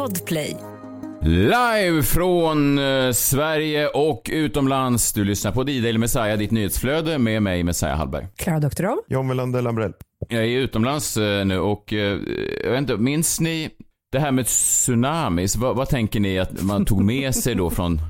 [0.00, 0.56] Podplay.
[1.22, 5.12] Live från eh, Sverige och utomlands.
[5.12, 8.28] Du lyssnar på D-Daily Messiah, ditt nyhetsflöde med mig Messiah Hallberg.
[8.36, 8.98] Klara Doktorov.
[9.08, 9.92] John Melander Lambrell.
[10.28, 12.18] Jag är utomlands eh, nu och eh,
[12.64, 13.70] jag vet inte, minns ni
[14.12, 15.56] det här med tsunamis?
[15.56, 18.00] Vad, vad tänker ni att man tog med sig då från,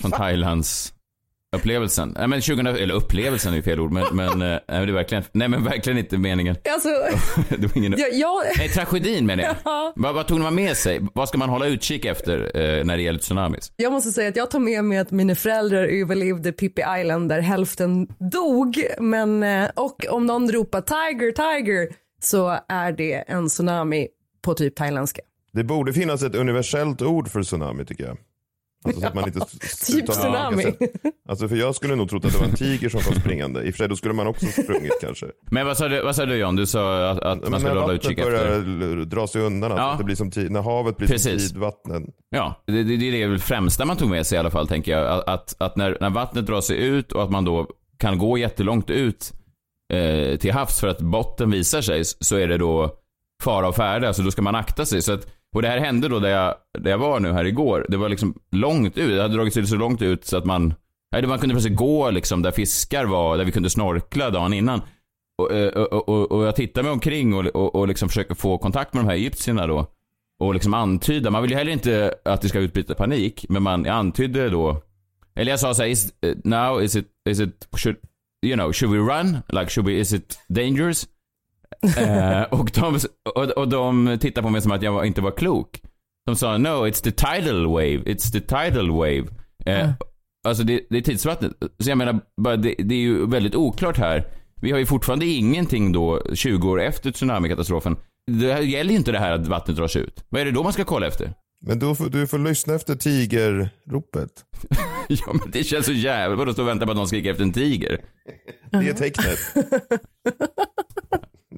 [0.00, 0.92] från Thailands
[1.56, 2.14] upplevelsen?
[2.18, 4.92] Nej men 2000, eller upplevelsen är ju fel ord, men, men, eh, nej, men det
[4.92, 6.56] är verkligen, nej men verkligen inte meningen.
[6.76, 6.88] Alltså,
[7.58, 9.54] det var ingen, jag, jag, nej tragedin menar jag.
[9.64, 9.92] Ja.
[9.96, 11.00] Vad, vad tog man med sig?
[11.14, 13.72] Vad ska man hålla utkik efter eh, när det gäller tsunamis?
[13.76, 17.40] jag måste säga att jag tar med mig att mina föräldrar överlevde Pippi Island där
[17.40, 18.84] hälften dog.
[18.98, 21.88] Men, eh, och om någon ropar tiger, tiger
[22.22, 24.08] så är det en tsunami
[24.44, 25.22] på typ thailändska.
[25.52, 28.16] Det borde finnas ett universellt ord för tsunami tycker jag.
[28.84, 29.40] Alltså, så att man inte
[29.86, 30.64] Typ tsunami.
[31.28, 33.62] Alltså för jag skulle nog trott att det var en tiger som kom springande.
[33.62, 35.26] I och för sig då skulle man också sprungit kanske.
[35.50, 36.56] Men vad sa du, vad sa du John?
[36.56, 38.56] Du sa att, att man skulle när hålla vattnet utkik börjar efter...
[38.92, 39.92] l- dra sig undan, alltså, Ja.
[39.92, 41.42] att det blir som tid, när havet blir Precis.
[41.42, 42.06] som tidvattnen.
[42.30, 44.92] Ja, det, det, det är det främsta man tog med sig i alla fall, tänker
[44.92, 45.06] jag.
[45.06, 47.66] Att, att, att när, när vattnet drar sig ut och att man då
[47.98, 49.32] kan gå jättelångt ut
[49.92, 52.90] eh, till havs för att botten visar sig, så är det då
[53.42, 54.06] fara och färde.
[54.08, 55.02] Alltså då ska man akta sig.
[55.02, 57.86] Så att, och det här hände då där jag, där jag var nu här igår.
[57.88, 59.16] Det var liksom långt ut.
[59.16, 60.74] Det hade dragit sig så långt ut så att man,
[61.12, 64.80] nej, man kunde plötsligt gå liksom där fiskar var, där vi kunde snorkla dagen innan.
[65.52, 68.58] Eh, och, och, och, och jag tittar mig omkring och, och, och liksom försöker få
[68.58, 69.86] kontakt med de här egyptierna då.
[70.40, 73.84] Och liksom antyda, man vill ju heller inte att det ska utbryta panik, men man
[73.84, 74.82] jag antydde då,
[75.34, 77.96] eller jag sa såhär, is, eh, now is it, is it, should,
[78.46, 79.36] you know, should we run?
[79.48, 81.06] Like, should we, is it dangerous?
[81.98, 82.98] Eh, och, de,
[83.34, 85.80] och, och de tittade på mig som att jag var, inte var klok.
[86.26, 89.24] De sa, no, it's the tidal wave, it's the tidal wave.
[89.66, 89.90] Eh,
[90.46, 91.52] Alltså det, det är tidsvattnet.
[91.78, 94.24] Så jag menar, bara det, det är ju väldigt oklart här.
[94.60, 97.96] Vi har ju fortfarande ingenting då 20 år efter tsunamikatastrofen.
[98.30, 100.24] Det här gäller ju inte det här att vattnet dras ut.
[100.28, 101.32] Vad är det då man ska kolla efter?
[101.66, 104.30] Men då får, du får lyssna efter tigerropet.
[105.08, 106.36] Ja men det känns så jävla...
[106.36, 108.00] Vadå stå och vänta på att någon skriker efter en tiger?
[108.70, 109.38] Det är tecknet.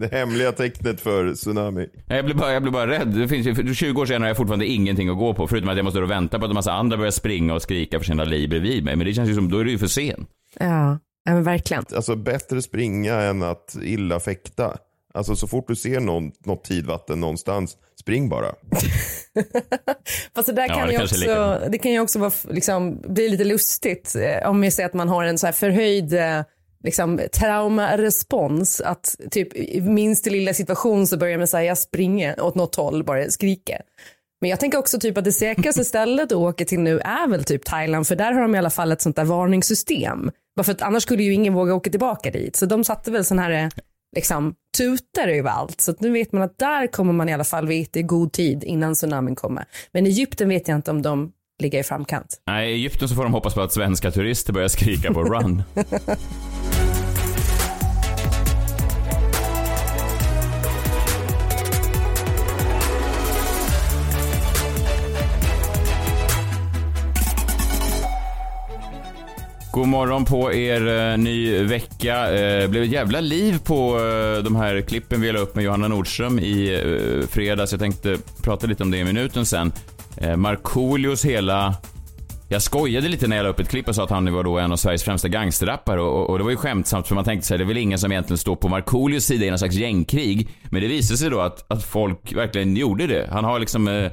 [0.01, 1.89] det hemliga tecknet för tsunami.
[2.07, 3.09] Jag blir bara, jag blir bara rädd.
[3.09, 5.49] Det finns ju, 20 år senare har jag fortfarande ingenting att gå på.
[5.49, 8.07] Förutom att jag måste vänta på att en massa andra börjar springa och skrika för
[8.07, 8.97] sina liv bredvid mig.
[8.97, 10.29] Men det känns ju som, då är det ju för sent.
[10.59, 11.85] Ja, ja men verkligen.
[11.97, 14.77] Alltså bättre springa än att illa fäkta.
[15.15, 18.47] Alltså så fort du ser någon, något tidvatten någonstans, spring bara.
[20.35, 21.69] Fast det där Ja, kan, det ju också, lika.
[21.69, 25.09] det kan ju också vara, liksom, bli lite lustigt eh, om vi säger att man
[25.09, 26.41] har en så här förhöjd eh,
[26.85, 28.81] liksom, traumarespons.
[28.81, 33.31] Att typ i minsta lilla situation så börjar man säga springa åt något håll, bara
[33.31, 33.83] skrika.
[34.41, 37.45] Men jag tänker också typ att det säkraste stället att åka till nu är väl
[37.45, 40.31] typ Thailand för där har de i alla fall ett sånt där varningssystem.
[40.57, 42.57] Bara för att annars skulle ju ingen våga åka tillbaka dit.
[42.57, 43.69] Så de satte väl sån här eh,
[44.17, 45.81] liksom tutar överallt.
[45.81, 48.65] Så nu vet man att där kommer man i alla fall veta i god tid
[48.65, 49.65] innan tsunamin kommer.
[49.93, 52.41] Men i Egypten vet jag inte om de ligger i framkant.
[52.47, 55.63] Nej, i Egypten så får de hoppas på att svenska turister börjar skrika på run.
[69.79, 72.31] God morgon på er, eh, ny vecka.
[72.31, 75.89] Det blev ett jävla liv på eh, de här klippen vi la upp med Johanna
[75.89, 76.83] Nordström i
[77.31, 77.73] fredags.
[77.73, 79.73] Jag tänkte prata lite om det i minuten sen.
[80.37, 81.75] Markoolios hela...
[82.49, 84.59] Jag skojade lite när jag la upp ett klipp och sa att han var då
[84.59, 87.47] en av Sveriges främsta gangsterrappare och, och, och det var ju skämtsamt för man tänkte
[87.47, 90.49] sig det är väl ingen som egentligen står på Markoolios sida i någon slags gängkrig.
[90.71, 93.29] Men det visade sig då att, att folk verkligen gjorde det.
[93.33, 94.13] Han har liksom eh,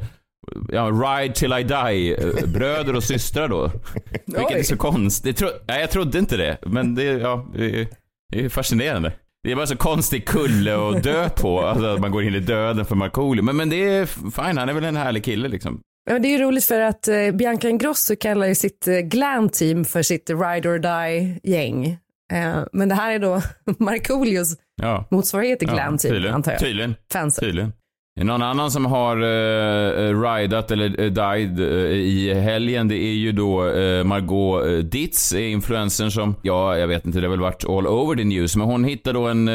[0.72, 3.72] Ja, ride till I die, eh, bröder och systrar då.
[4.26, 5.38] Vilket är så konstigt.
[5.38, 9.14] Tro, nej, jag trodde inte det, men det, ja, det är- fascinerande.
[9.44, 12.40] Det är bara så konstig kulle att dö på, alltså att man går in i
[12.40, 13.42] döden för Markoolio.
[13.44, 15.80] Men, men det är fine, han är väl en härlig kille liksom.
[16.10, 19.50] Ja, det är ju roligt för att eh, Bianca Ingrosso kallar ju sitt eh, glam
[19.50, 21.86] team för sitt ride or die-gäng.
[22.34, 23.42] Eh, men det här är då
[23.80, 26.36] Markoolios Ja, motsvarighet till ja glam team, tydligen.
[26.36, 26.60] antar jag.
[26.62, 26.96] Tydligen.
[27.14, 27.44] Fansen.
[27.46, 27.74] Tydligen.
[28.22, 33.32] Någon annan som har uh, ridat eller uh, died uh, i helgen det är ju
[33.32, 37.66] då uh, Margot Ditz, är influencern som, ja jag vet inte, det har väl varit
[37.66, 39.48] all over the news, men hon hittar då en,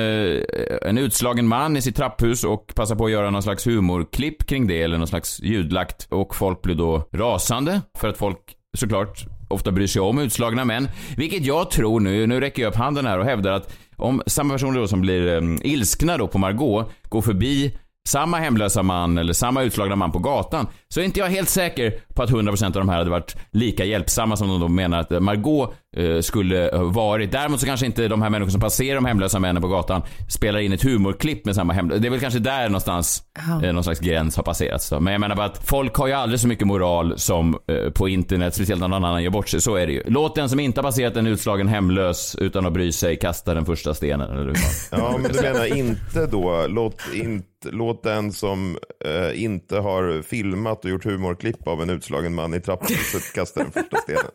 [0.83, 4.67] en utslagen man i sitt trapphus och passar på att göra någon slags humorklipp kring
[4.67, 9.73] det eller någon slags ljudlagt och folk blir då rasande för att folk såklart ofta
[9.73, 10.89] bryr sig om utslagna män.
[11.17, 14.55] Vilket jag tror nu, nu räcker jag upp handen här och hävdar att om samma
[14.55, 17.73] personer då som blir um, ilskna då på Margot går förbi
[18.09, 21.95] samma hemlösa man eller samma utslagna man på gatan så är inte jag helt säker
[22.15, 25.23] på att 100% av de här hade varit lika hjälpsamma som de då menar att
[25.23, 25.75] Margot
[26.21, 27.33] skulle ha varit.
[27.33, 30.59] Däremot så kanske inte de här människorna som passerar de hemlösa männen på gatan spelar
[30.59, 32.01] in ett humorklipp med samma hemlösa.
[32.01, 33.23] Det är väl kanske där någonstans
[33.63, 34.93] eh, någon slags gräns har passerats.
[34.93, 38.09] Men jag menar bara att folk har ju aldrig så mycket moral som eh, på
[38.09, 39.61] internet, speciellt när någon annan gör bort sig.
[39.61, 40.03] Så är det ju.
[40.07, 43.65] Låt den som inte har passerat en utslagen hemlös utan att bry sig kasta den
[43.65, 44.31] första stenen.
[44.31, 44.55] Eller hur?
[44.91, 50.85] Ja, men du menar inte då, låt, inte, låt den som eh, inte har filmat
[50.85, 54.31] och gjort humorklipp av en utslagen man i trapphuset kasta den första stenen.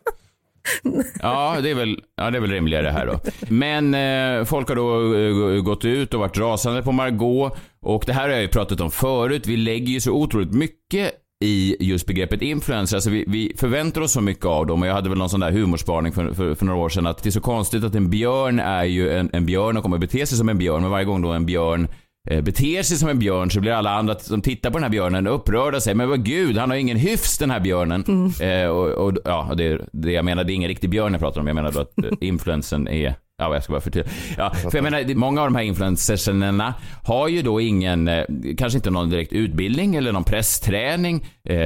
[1.22, 3.20] Ja, det är väl, ja, det är väl rimligare här då.
[3.48, 5.14] Men eh, folk har då
[5.54, 8.80] eh, gått ut och varit rasande på Margot och det här har jag ju pratat
[8.80, 9.46] om förut.
[9.46, 11.12] Vi lägger ju så otroligt mycket
[11.44, 12.96] i just begreppet influencer.
[12.96, 15.40] Alltså vi, vi förväntar oss så mycket av dem och jag hade väl någon sån
[15.40, 18.10] där humorspaning för, för, för några år sedan att det är så konstigt att en
[18.10, 21.04] björn är ju en, en björn och kommer bete sig som en björn men varje
[21.04, 21.88] gång då en björn
[22.26, 25.26] beter sig som en björn så blir alla andra som tittar på den här björnen
[25.26, 28.04] upprörda och säger men vad gud, han har ingen hyfs den här björnen.
[28.40, 31.40] Eh, och, och ja, det, det jag menar, det är ingen riktig björn jag pratar
[31.40, 31.46] om.
[31.46, 34.14] Jag menar då att eh, influensen är Ja, jag ska bara förtydliga.
[34.36, 36.74] Ja, för jag menar, många av de här influencerserna
[37.04, 38.24] har ju då ingen, eh,
[38.58, 41.26] kanske inte någon direkt utbildning eller någon pressträning.
[41.48, 41.56] Eh,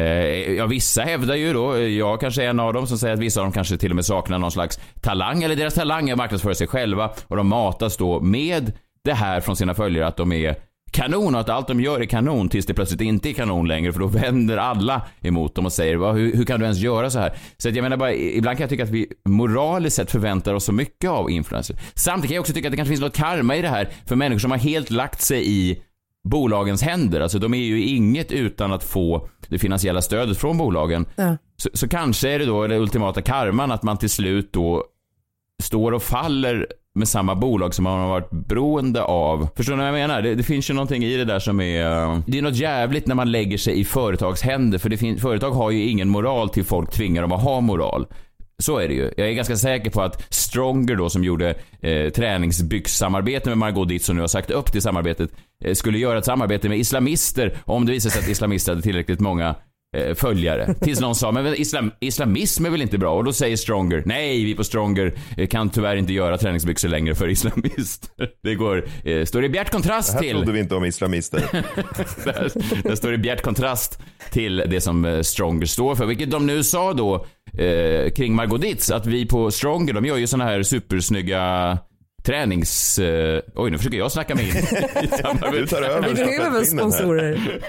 [0.53, 3.21] ja, vissa hävdar ju då, eh, jag kanske är en av dem som säger att
[3.21, 6.13] vissa av dem kanske till och med saknar någon slags talang, eller deras talang är
[6.13, 8.73] att marknadsföra sig själva och de matas då med
[9.05, 10.57] det här från sina följare att de är
[10.93, 13.93] kanon och att allt de gör är kanon tills det plötsligt inte är kanon längre
[13.93, 17.11] för då vänder alla emot dem och säger "Va, hur, hur kan du ens göra
[17.11, 17.33] så här?
[17.57, 20.65] Så att jag menar bara, ibland kan jag tycka att vi moraliskt sett förväntar oss
[20.65, 21.77] så mycket av influencers.
[21.95, 24.17] Samtidigt kan jag också tycka att det kanske finns något karma i det här för
[24.17, 25.83] människor som har helt lagt sig i
[26.29, 27.21] bolagens händer.
[27.21, 31.07] Alltså de är ju inget utan att få det finansiella stödet från bolagen.
[31.17, 31.37] Ja.
[31.57, 34.85] Så, så kanske är det då det ultimata karman att man till slut då
[35.63, 39.49] står och faller med samma bolag som man har varit beroende av.
[39.57, 40.23] Förstår ni vad jag menar?
[40.23, 42.23] Det, det finns ju någonting i det där som är...
[42.27, 44.79] Det är något jävligt när man lägger sig i företags händer.
[44.79, 48.07] För det fin- företag har ju ingen moral till folk tvingar dem att ha moral.
[48.59, 49.13] Så är det ju.
[49.17, 54.09] Jag är ganska säker på att Stronger då som gjorde eh, träningsbyxsamarbete med Margot Dietz
[54.09, 55.31] och nu har sagt upp det samarbetet
[55.65, 59.21] eh, skulle göra ett samarbete med islamister om det visar sig att islamister hade tillräckligt
[59.21, 59.55] många
[60.15, 60.75] följare.
[60.81, 63.15] Tills någon sa, men islam, islamism är väl inte bra?
[63.17, 67.15] Och då säger Stronger, nej vi på Stronger eh, kan tyvärr inte göra träningsbyxor längre
[67.15, 68.31] för islamister.
[68.43, 70.37] Det går, eh, står i bjärt kontrast Det här till...
[70.37, 71.43] trodde vi inte om islamister.
[72.25, 72.51] Det,
[72.89, 74.01] det står i bjärt kontrast
[74.31, 76.07] till det som eh, Stronger står för.
[76.07, 77.27] Vilket de nu sa då
[77.59, 81.79] eh, kring Margot Dietz, att vi på Stronger, de gör ju såna här supersnygga
[82.23, 82.99] tränings...
[82.99, 85.09] Eh, oj, nu försöker jag snacka mig in i
[85.53, 87.41] Du tar över Vi behöver sponsorer.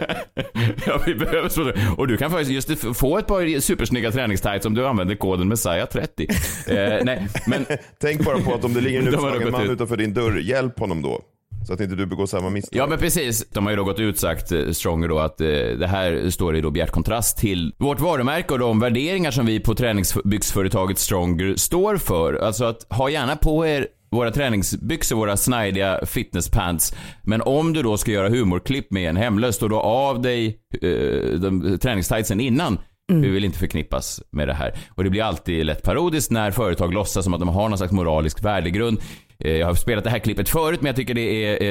[0.86, 1.72] Ja, vi behöver så.
[1.98, 6.32] Och du kan faktiskt just få ett par supersnygga träningstights om du använder koden Messiah30.
[6.68, 7.66] Eh, nej, men
[8.02, 9.72] Tänk bara på att om det ligger en utslagen man ut.
[9.72, 11.22] utanför din dörr, hjälp honom då.
[11.68, 12.80] Så att inte du begår samma misstag.
[12.80, 13.46] Ja men precis.
[13.50, 15.48] De har ju då gått ut sagt, eh, Stronger då, att eh,
[15.80, 19.60] det här står i då bjärt kontrast till vårt varumärke och de värderingar som vi
[19.60, 22.34] på träningsbyxföretaget Stronger står för.
[22.34, 26.96] Alltså att ha gärna på er våra träningsbyxor, våra snajdiga fitnesspants.
[27.24, 31.78] Men om du då ska göra humorklipp med en hemlös, då av dig eh, de,
[31.82, 32.80] träningstightsen innan.
[33.22, 34.74] Vi vill inte förknippas med det här.
[34.90, 37.94] Och det blir alltid lätt parodiskt när företag låtsas som att de har någon slags
[37.94, 39.02] moralisk värdegrund.
[39.40, 41.64] Eh, Jag har spelat det här klippet förut men jag tycker det är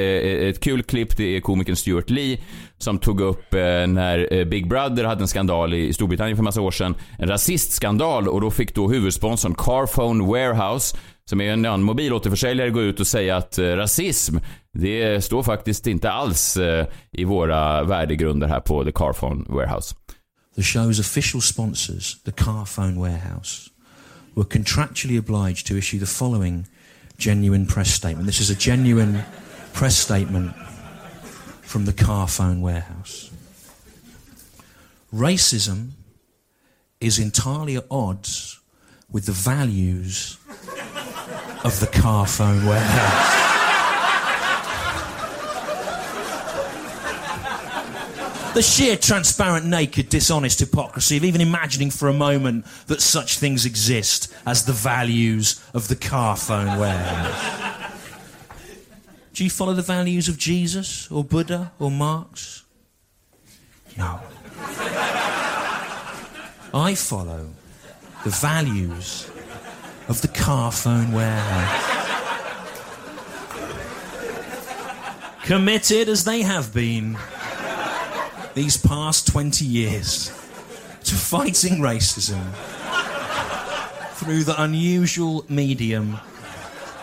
[0.42, 1.16] eh, ett kul klipp.
[1.16, 2.38] Det är komikern Stuart Lee
[2.78, 6.70] som tog upp eh, när Big Brother hade en skandal i Storbritannien för massa år
[6.70, 6.94] sedan.
[7.18, 10.96] En rasistskandal och då fick då huvudsponsorn Carphone Warehouse
[11.30, 14.36] som är en, en mobilåterförsäljare gå ut och säga att eh, rasism
[14.72, 19.94] det står faktiskt inte alls eh, i våra värdegrunder här på The Carphone Warehouse.
[20.56, 23.70] The show's official sponsors, the Carphone Warehouse,
[24.34, 26.66] were contractually obliged to issue the following
[27.18, 28.26] genuine press statement.
[28.26, 29.18] This is a genuine
[29.72, 30.52] press statement
[31.62, 33.30] from the Carphone Warehouse.
[35.12, 35.90] Racism
[37.00, 38.60] is entirely at odds
[39.12, 40.39] with the values
[41.64, 43.50] of the car phone Warehouse.
[48.54, 53.64] The sheer, transparent, naked, dishonest hypocrisy of even imagining for a moment that such things
[53.64, 57.92] exist as the values of the car phone warehouse.
[59.34, 62.64] Do you follow the values of Jesus or Buddha or Marx?
[63.96, 64.20] No.
[66.74, 67.50] I follow
[68.24, 69.30] the values
[70.10, 72.00] of the car phone warehouse.
[75.44, 77.16] Committed as they have been
[78.54, 80.30] these past 20 years
[81.04, 82.42] to fighting racism
[84.14, 86.18] through the unusual medium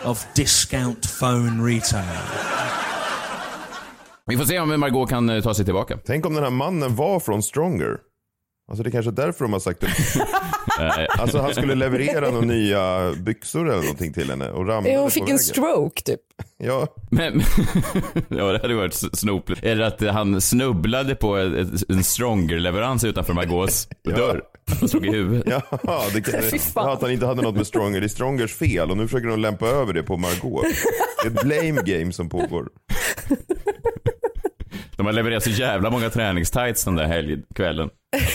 [0.04, 2.22] of discount phone retail.
[4.26, 5.98] Vi får se om Margot kan eh, ta sig tillbaka.
[6.06, 8.07] Tänk om den här mannen var från Stronger.
[8.68, 9.82] Alltså det är kanske är därför de har sagt.
[9.82, 9.90] Eh,
[11.20, 15.10] Alltså han skulle leverera några nya byxor eller någonting till henne och ramlade Hon på
[15.10, 15.38] fick en vägen.
[15.38, 16.20] stroke typ.
[16.58, 17.42] Ja, Men,
[18.28, 19.64] ja det hade varit snopligt.
[19.64, 24.42] Eller att han snubblade på ett, en Stronger-leverans utanför Margaux dörr.
[24.82, 25.62] Och slog i huvudet.
[25.82, 26.40] ja det kan,
[26.74, 28.00] ja, att han inte hade något med Stronger.
[28.00, 30.64] Det är Strongers fel och nu försöker de lämpa över det på Margot.
[31.22, 32.68] Det är ett blame game som pågår.
[34.98, 37.90] De har levererat så jävla många träningstights den där helgkvällen.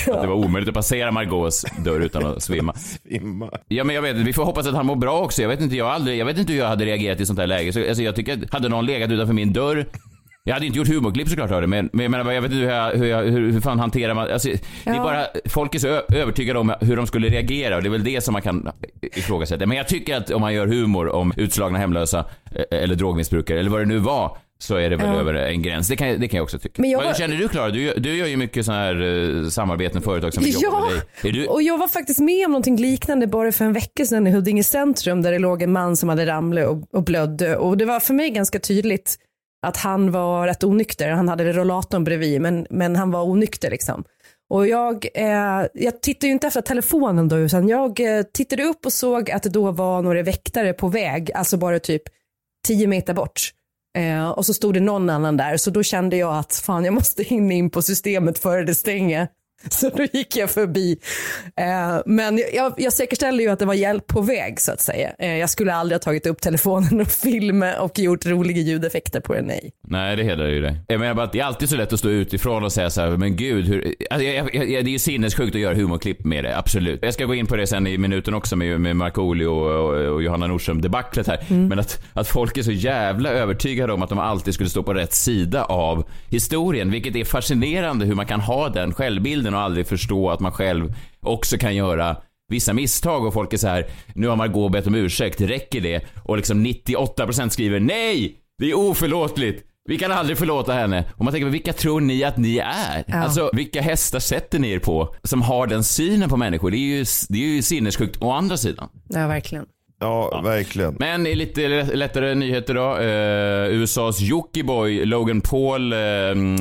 [0.07, 2.73] Att det var omöjligt att passera Margaux dörr utan att svimma.
[3.09, 3.49] Imma.
[3.67, 5.41] Ja men jag vet vi får hoppas att han mår bra också.
[5.41, 7.47] Jag vet inte, jag, aldrig, jag vet inte hur jag hade reagerat i sånt här
[7.47, 7.73] läge.
[7.73, 9.85] Så, alltså, jag tycker att hade någon legat utanför min dörr
[10.45, 12.63] jag hade inte gjort humorklipp såklart av det, men, men jag menar, jag vet inte
[12.63, 14.31] hur, jag, hur, jag, hur, hur fan hanterar man...
[14.31, 15.03] Alltså, Det är Ja.
[15.03, 18.23] bara, folk är så övertygade om hur de skulle reagera och det är väl det
[18.23, 18.69] som man kan
[19.01, 19.65] ifrågasätta.
[19.65, 23.69] Men jag tycker att om man gör humor om utslagna hemlösa eh, eller drogmissbrukare eller
[23.69, 25.19] vad det nu var, så är det väl Ja.
[25.19, 25.87] över en gräns.
[25.87, 26.81] Det kan, det kan jag också tycka.
[26.81, 27.69] Men jag Vad känner du Klara?
[27.69, 30.89] Du, gör- du gör ju mycket sådana här uh, samarbeten, företag som vill jobba Ja,
[30.91, 31.31] med dig.
[31.31, 34.31] Du, och jag var faktiskt med om någonting liknande bara för en vecka sedan i
[34.31, 37.57] Huddinge centrum där det låg en man som hade ramlat och, och blödde.
[37.57, 39.15] Och det var för mig ganska tydligt
[39.65, 41.09] att han var rätt onykter.
[41.09, 44.03] Han hade rollatorn bredvid men, men han var onykter liksom.
[44.49, 48.85] Och jag, eh, jag tittade ju inte efter telefonen då utan jag eh, tittade upp
[48.85, 52.01] och såg att det då var några väktare på väg, alltså bara typ
[52.67, 53.41] 10 meter bort.
[53.97, 56.93] Eh, och så stod det någon annan där så då kände jag att fan jag
[56.93, 59.27] måste hinna in på systemet före det stänger.
[59.69, 60.97] Så då gick jag förbi.
[61.55, 65.13] Eh, men jag, jag säkerställde ju att det var hjälp på väg så att säga.
[65.19, 69.33] Eh, jag skulle aldrig ha tagit upp telefonen och filmat och gjort roliga ljudeffekter på
[69.33, 69.71] det, nej.
[69.87, 70.81] Nej, det hedrar ju dig.
[70.87, 73.01] Jag menar bara att det är alltid så lätt att stå utifrån och säga så
[73.01, 73.95] här, men gud, hur...
[74.09, 76.99] Alltså, jag, jag, det är ju sinnessjukt att göra humorklipp med det, absolut.
[77.03, 80.13] Jag ska gå in på det sen i minuten också med, med Markoolio och, och,
[80.13, 81.45] och Johanna Nordström debaclet här.
[81.49, 84.93] Men att, att folk är så jävla övertygade om att de alltid skulle stå på
[84.93, 89.87] rätt sida av historien, vilket är fascinerande hur man kan ha den självbilden och aldrig
[89.87, 92.17] förstå att man själv också kan göra
[92.47, 96.05] vissa misstag och folk är så här, nu har Margot bett om ursäkt, räcker det?
[96.23, 99.63] Och liksom 98% skriver nej, det är oförlåtligt.
[99.89, 101.05] Vi kan aldrig förlåta henne.
[101.15, 103.03] Och man tänker, vilka tror ni att ni är?
[103.07, 103.17] Ja.
[103.17, 106.71] Alltså, vilka hästar sätter ni er på som har den synen på människor?
[106.71, 108.89] Det är ju, det är ju sinnessjukt å andra sidan.
[109.07, 109.65] Ja, verkligen.
[110.03, 110.95] Ja, verkligen.
[110.99, 112.97] Men i lite lättare nyheter då.
[112.97, 115.97] Eh, USAs Jockiboi Logan Paul eh,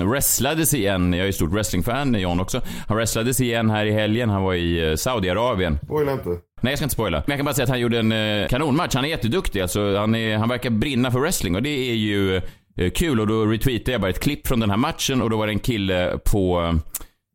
[0.07, 1.13] wrestlades igen.
[1.13, 2.63] Jag är ju stort wrestlingfan, John också.
[2.89, 4.31] Han wrestlades igen här i helgen.
[4.31, 5.79] Han var i eh, Saudiarabien.
[5.85, 6.29] Spoila inte.
[6.61, 7.23] Nej, jag ska inte spoila.
[7.27, 8.95] Men jag kan bara säga att han gjorde en eh, kanonmatch.
[8.95, 9.61] Han är jätteduktig.
[9.61, 12.37] Alltså, han, är, han verkar brinna för wrestling och det är ju
[12.77, 13.21] eh, kul.
[13.21, 15.53] Och då retweetade jag bara ett klipp från den här matchen och då var det
[15.53, 16.73] en kille på eh,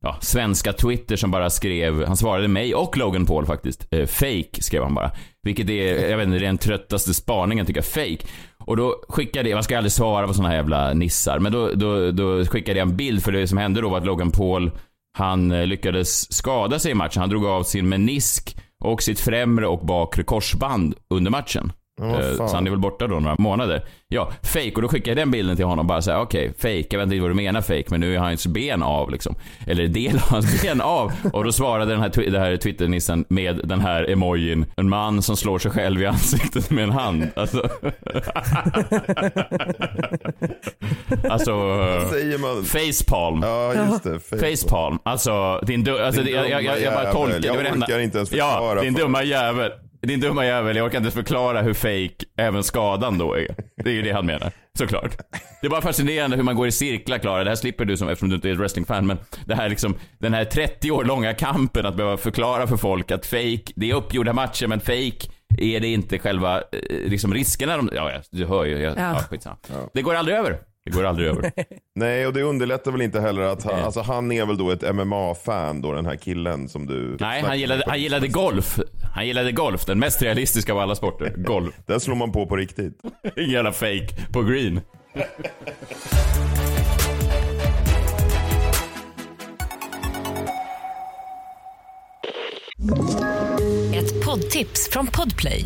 [0.02, 3.88] ja, svenska Twitter som bara skrev, han svarade mig och Logan Paul faktiskt.
[3.92, 5.12] Eh, fake skrev han bara.
[5.44, 7.86] Vilket är, jag vet inte, det är den tröttaste spaningen tycker jag.
[7.86, 8.28] Fake.
[8.58, 11.72] Och då skickade jag, man ska aldrig svara på såna här jävla nissar, men då,
[11.74, 14.72] då, då skickade jag en bild för det som hände då var att Logan Paul,
[15.18, 17.20] han eh, lyckades skada sig i matchen.
[17.20, 21.72] Han drog av sin menisk och sitt främre och bakre korsband under matchen.
[22.02, 22.50] Ja, fan.
[22.50, 23.82] så han är väl borta då några månader.
[24.08, 24.72] Ja, fake.
[24.76, 26.86] Och då skickade jag den bilden till honom bara såhär, okej, fake.
[26.90, 29.36] Jag vet inte vad du menar fake, men nu är hans ben av liksom.
[29.68, 31.12] Eller del av hans ben av.
[31.34, 34.66] Och då svarade den här, twi- den här Twitter-nissen med den här emojin.
[34.78, 37.28] En man som slår sig själv i ansiktet med en hand.
[37.36, 37.58] Alltså.
[41.30, 41.52] alltså,
[42.12, 42.64] Säger man.
[42.64, 43.40] facepalm.
[43.44, 44.20] Ja, just det.
[44.40, 45.00] Facepalm.
[45.04, 47.40] Alltså, din du- alltså, Din jag, jag, jag, jag bara dumma tolkar.
[47.40, 49.72] det det Jag orkar inte ens Ja, förklara din för- dumma jävel.
[50.08, 53.56] Din dumma jävel, jag orkar inte förklara hur fake även skadan då är.
[53.84, 54.52] Det är ju det han menar.
[54.78, 55.18] Såklart.
[55.62, 57.44] Det är bara fascinerande hur man går i cirklar Klara.
[57.44, 59.08] Det här slipper du som, eftersom du inte är ett wrestlingfan.
[59.08, 63.12] Men det här liksom, den här 30 år långa kampen att behöva förklara för folk
[63.12, 66.64] att fake, det är uppgjorda matcher men fake är det inte själva, eh,
[67.06, 68.78] liksom riskerna de, ja ja, du hör ju.
[68.80, 69.02] Jag, ja.
[69.02, 69.20] Ja.
[69.20, 69.58] skitsamma.
[69.94, 70.60] Det går aldrig över.
[70.90, 71.52] Det går aldrig över.
[71.96, 73.84] Nej, och det underlättar väl inte heller att han, Nej.
[73.84, 77.18] alltså han är väl då ett MMA-fan då, den här killen som du...
[77.20, 78.80] Nej, han gillade, han gillade golf.
[79.16, 81.34] Han gillade golf, den mest realistiska av alla sporter.
[81.38, 81.76] Golf.
[81.86, 83.02] Där slår man på på riktigt.
[83.38, 84.82] Ingen jävla fake på green.
[93.94, 95.66] Ett poddtips från Podplay.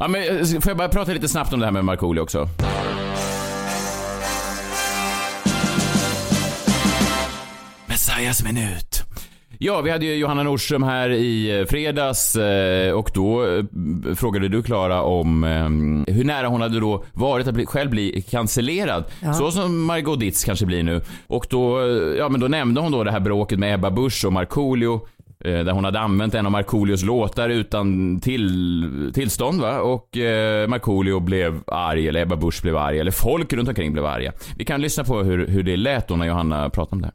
[0.00, 2.48] Ja, men, eh, får jag bara prata lite snabbt om det här med Markoolio också?
[8.20, 9.02] Bias-minut.
[9.58, 13.62] Ja, vi hade ju Johanna Nordström här i eh, fredags eh, och då
[14.16, 15.42] frågade du Klara om
[16.08, 19.04] hur nära hon hade då varit att bli, själv bli cancellerad.
[19.38, 21.00] Så som Margot Ditz kanske blir nu.
[21.26, 21.80] Och då,
[22.18, 25.00] ja men då nämnde hon då det här bråket med Ebba Busch och Markoolio.
[25.44, 29.80] Eh, Där hon hade använt en av Markoolios låtar utan till, tillstånd va?
[29.80, 34.06] Och eh, Markoolio blev arg, eller Ebba Busch blev arg, eller folk runt omkring blev
[34.06, 34.32] arga.
[34.58, 37.06] Vi kan lyssna på hur, hur det lät då när Johanna pratade om det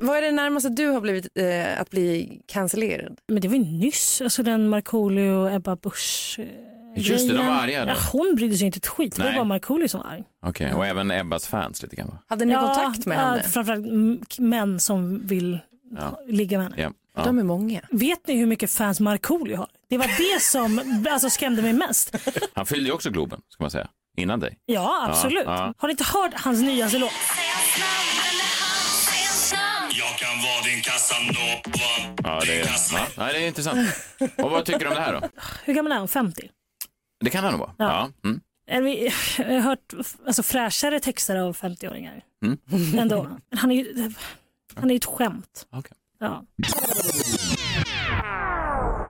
[0.00, 3.16] Vad är det närmaste du har blivit eh, att bli cancellerad?
[3.28, 6.44] Men det var ju nyss, alltså den Markoolio och Ebba Busch eh,
[6.98, 7.90] Just det, de var arga då.
[7.90, 9.36] Ja, hon brydde sig inte ett skit, det var Nej.
[9.38, 10.24] bara Markoolio som var arg.
[10.46, 12.18] Okej, och även Ebbas fans lite grann va?
[12.28, 13.42] Hade ni kontakt med ja, henne?
[13.42, 15.58] Framförallt m- män som vill
[15.96, 16.20] Ja.
[16.28, 16.82] ligga med henne.
[16.82, 16.90] Ja.
[17.16, 17.24] ja.
[17.24, 17.80] De är många.
[17.90, 19.68] Vet ni hur mycket fans Markoolio har?
[19.90, 22.16] Det var det som alltså, skrämde mig mest.
[22.54, 23.88] Han fyllde ju också Globen, ska man säga.
[24.16, 24.58] Innan dig.
[24.66, 25.44] Ja, absolut.
[25.46, 25.74] ja.
[25.78, 27.10] Har ni inte hört hans nyaste låt?
[29.90, 32.08] Jag kan vara din Casanova.
[32.24, 33.78] Ja, det är, ja, nej, det är intressant.
[34.36, 35.28] Och vad tycker du om det här då?
[35.64, 36.08] Hur gammal är han?
[36.08, 36.48] 50?
[37.24, 37.72] Det kan han nog vara.
[37.78, 38.08] Ja.
[38.24, 38.40] Mm.
[38.70, 39.94] Är vi- Jag har hört
[40.26, 42.20] alltså, fräschare texter av 50-åringar.
[42.44, 42.58] Mm.
[42.98, 43.28] Ändå.
[43.56, 44.12] Han är ju
[44.74, 45.66] han är ju ett skämt.
[45.72, 45.92] Okej.
[46.20, 46.44] Ja.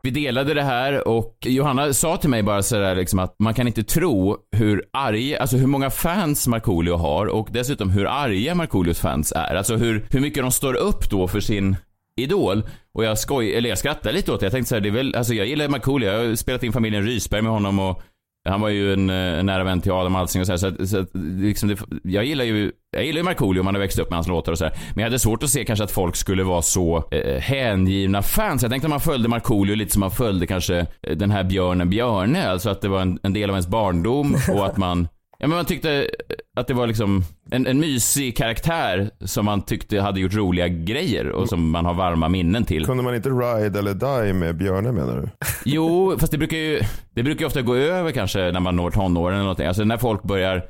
[0.02, 3.66] Vi delade det här och Johanna sa till mig bara sådär liksom att man kan
[3.66, 9.00] inte tro hur arga, alltså hur många fans Markoolio har och dessutom hur arga Markoolios
[9.00, 9.54] fans är.
[9.54, 11.76] Alltså hur, hur mycket de står upp då för sin
[12.18, 12.62] idol.
[12.94, 14.46] Och jag skoj, eller jag skrattade lite åt det.
[14.46, 16.10] Jag tänkte så här, det är väl, alltså jag gillar Markoolio.
[16.10, 18.02] Jag har spelat in familjen Rysberg med honom och
[18.48, 20.88] han var ju en, en nära vän till Adam Alsing och så, här, så, att,
[20.88, 21.08] så att,
[21.40, 24.28] liksom det, jag gillar ju jag gillar ju Markoolio, man har växt upp med hans
[24.28, 24.74] låtar och så här.
[24.94, 28.62] Men jag hade svårt att se kanske att folk skulle vara så eh, hängivna fans.
[28.62, 31.90] Jag tänkte att man följde Markoolio lite som man följde kanske eh, den här björnen
[31.90, 32.48] Björne.
[32.48, 35.08] Alltså att det var en, en del av ens barndom och att man
[35.40, 36.10] Ja men man tyckte
[36.56, 41.28] att det var liksom en, en mysig karaktär som man tyckte hade gjort roliga grejer
[41.28, 42.84] och som man har varma minnen till.
[42.86, 45.28] Kunde man inte ride eller die med Björne menar du?
[45.64, 46.80] Jo, fast det brukar ju,
[47.14, 49.66] det brukar ju ofta gå över kanske när man når tonåren eller någonting.
[49.66, 50.64] Alltså när folk börjar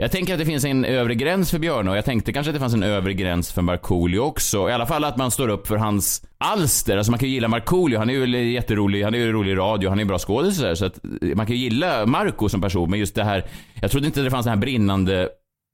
[0.00, 2.54] jag tänker att det finns en övre gräns för Björne och jag tänkte kanske att
[2.54, 4.68] det fanns en övre gräns för Markoolio också.
[4.68, 6.96] I alla fall att man står upp för hans alster.
[6.96, 9.54] Alltså man kan ju gilla Markoolio, han är ju jätterolig, han är ju rolig i
[9.54, 12.06] radio, han är ju bra skådis och så Så att eh, man kan ju gilla
[12.06, 13.44] Marco som person, men just det här,
[13.80, 15.28] jag trodde inte det fanns det här brinnande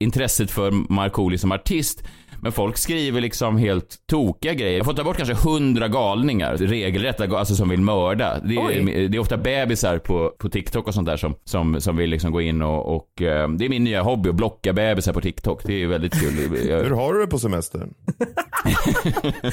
[0.05, 2.05] intresset för Markoolio som artist.
[2.42, 4.77] Men folk skriver liksom helt tokiga grejer.
[4.77, 8.40] Jag får ta bort kanske hundra galningar, regelrätta gal- alltså som vill mörda.
[8.44, 11.96] Det är, det är ofta bebisar på, på TikTok och sånt där som, som, som
[11.96, 15.12] vill liksom gå in och, och eh, det är min nya hobby att blocka bebisar
[15.12, 15.62] på TikTok.
[15.64, 16.33] Det är ju väldigt kul.
[16.59, 17.94] Hur Jag, har du det på semestern?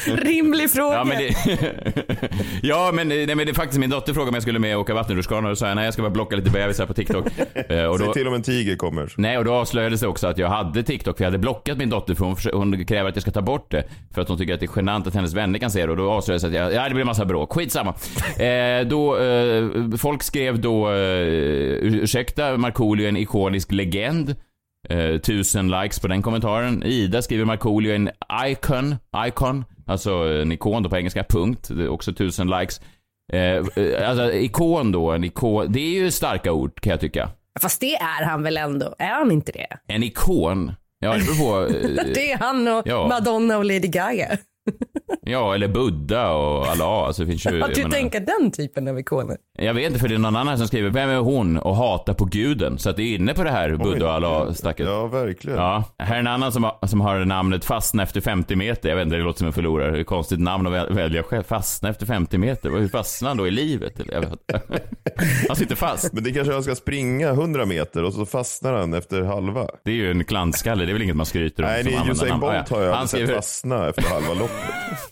[0.05, 0.95] Rimlig fråga.
[0.95, 1.35] Ja men, det,
[2.63, 4.81] ja men, nej, men det är faktiskt min dotter frågade om jag skulle med och
[4.81, 7.25] åka vattenrutschkana och då sa jag nej jag ska bara blocka lite bebisar på TikTok.
[7.55, 9.13] Eh, och Säg då, till om en tiger kommer.
[9.17, 11.89] Nej, och då avslöjades det också att jag hade TikTok för jag hade blockat min
[11.89, 13.83] dotter för hon, försö- kräver att jag ska ta bort det.
[14.13, 15.97] För att hon tycker att det är genant att hennes vänner kan se det och
[15.97, 17.53] då avslöjades det att jag, ja det blir massa bråk.
[17.53, 17.93] Skitsamma.
[18.43, 21.27] Eh, då, eh, folk skrev då, eh,
[21.81, 24.36] ursäkta Markoolio en ikonisk legend.
[24.89, 26.83] Eh, tusen likes på den kommentaren.
[26.83, 28.09] Ida skriver Markoolio en
[28.47, 28.95] icon,
[29.27, 31.71] icon, alltså en ikon då på engelska, punkt.
[31.89, 32.81] Också tusen likes.
[33.33, 37.29] Eh, eh, alltså ikon då, en ikon, det är ju starka ord kan jag tycka.
[37.62, 38.95] Fast det är han väl ändå?
[38.99, 39.67] Är han inte det?
[39.88, 40.71] En ikon?
[41.03, 41.75] Ja, det beror på.
[41.75, 43.07] eh, Det är han och Ja.
[43.07, 44.37] Madonna och Lady Gaga.
[45.21, 46.88] Ja, eller Buddha och Allah.
[46.88, 49.38] Alltså, det finns ju, Att jag du menar- tänker den typen av ikoner.
[49.58, 52.13] Jag vet inte, för det är någon annan som skriver, vem är hon och hatar
[52.13, 52.78] på guden?
[52.80, 54.86] Så att det är inne på det här Buddha och Allah-snacket.
[54.88, 55.58] Ja, verkligen.
[55.60, 58.89] Ja, här är en annan som har, som har namnet Fastna efter 50 meter.
[58.89, 59.91] Jag vet inte, det låter som en förlorare.
[59.91, 61.43] Det är ett konstigt namn att väl- välja själv.
[61.43, 62.69] Fastna efter 50 meter.
[62.69, 63.99] Hur fastnar han då i livet?
[63.99, 64.32] Eller, jag vet.
[64.32, 64.62] inte.
[65.47, 66.13] Han sitter fast.
[66.13, 69.67] Men det kanske han ska springa 100 meter och så fastnar han efter halva.
[69.86, 70.86] Det är ju en klantskalle.
[70.86, 71.69] Det är väl inget man skryter om.
[71.69, 72.39] Nej, det är Usain.
[72.39, 72.76] Bolt ja.
[72.78, 74.58] har jag Han sett skriver, fastna efter halva loppet.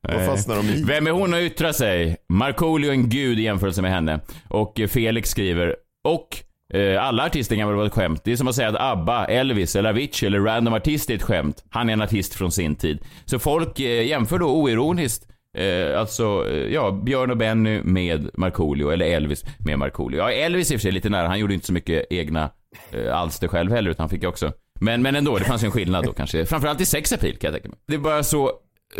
[0.00, 0.82] Vad fastnar de i?
[0.82, 2.16] Vem är hon att yttra sig?
[2.28, 4.20] Markoolio är en gud i jämförelse med henne.
[4.48, 6.42] Och eh, Felix skriver, och
[6.74, 8.20] eh, alla artister kan väl vara ett skämt.
[8.24, 11.22] Det är som att säga att ABBA, Elvis eller Avicii eller random artist är ett
[11.22, 11.64] skämt.
[11.70, 12.98] Han är en artist från sin tid.
[13.24, 18.90] Så folk eh, jämför då oironiskt Eh, alltså, eh, ja, Björn och Benny med Markoolio,
[18.90, 20.18] eller Elvis med Markoolio.
[20.18, 22.50] Ja, Elvis i och för sig lite nära, han gjorde inte så mycket egna
[22.90, 24.52] eh, alster själv heller, utan han fick också.
[24.80, 26.46] Men, men ändå, det fanns ju en skillnad då kanske.
[26.46, 27.78] Framförallt i sex appeal kan jag tänka mig.
[27.86, 28.52] Det är bara så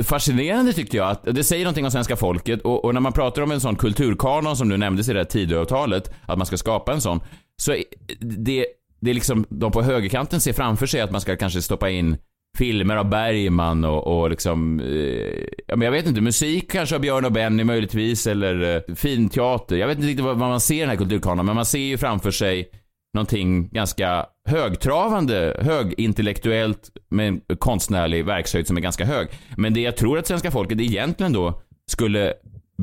[0.02, 3.42] fascinerande tyckte jag, att det säger någonting om svenska folket och, och när man pratar
[3.42, 6.92] om en sån kulturkanon som nu nämndes i det här Tidöavtalet, att man ska skapa
[6.92, 7.20] en sån,
[7.56, 7.76] så
[8.20, 8.66] det,
[9.00, 12.16] det är liksom, de på högerkanten ser framför sig att man ska kanske stoppa in
[12.58, 17.00] filmer av Bergman och, och liksom, eh, ja men jag vet inte, musik kanske av
[17.00, 19.76] Björn och Benny möjligtvis eller eh, finteater.
[19.76, 21.78] Jag vet inte riktigt vad, vad man ser i den här kulturkanonen, men man ser
[21.78, 22.70] ju framför sig
[23.16, 29.28] någonting ganska högtravande, högintellektuellt med konstnärlig verkshöjd som är ganska hög.
[29.56, 32.32] Men det jag tror att svenska folket egentligen då skulle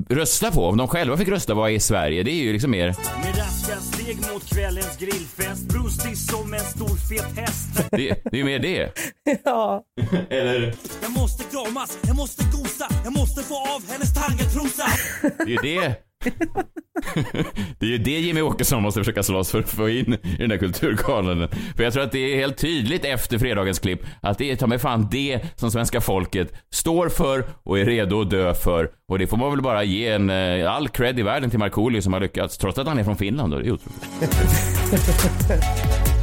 [0.09, 2.87] rösta på, om de själva fick rösta vad är Sverige, det är ju liksom mer
[3.23, 8.37] Med raska steg mot kvällens grillfest Brustig som en stor fet häst det, det är
[8.37, 8.91] ju mer det.
[9.45, 9.83] Ja.
[10.29, 10.75] Eller?
[11.01, 14.85] Jag måste kramas, jag måste gosa Jag måste få av hennes tangatrosa
[15.21, 15.95] Det är ju det.
[17.79, 20.49] Det är ju det Jimmy Åkesson måste försöka slåss för att få in i den
[20.49, 21.49] där kulturkanonen.
[21.77, 24.67] För jag tror att det är helt tydligt efter fredagens klipp att det är ta
[24.67, 28.89] mig fan det som svenska folket står för och är redo att dö för.
[29.07, 32.01] Och det får man väl bara ge en eh, all cred i världen till Markoolio
[32.01, 33.53] som har lyckats, trots att han är från Finland.
[33.53, 33.59] Då.
[33.59, 34.03] Det är otroligt.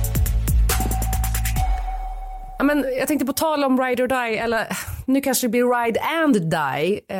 [2.59, 4.67] Ja, men jag tänkte på tal om Ride or Die, eller
[5.07, 7.01] nu kanske det blir Ride and Die.
[7.09, 7.19] Eh,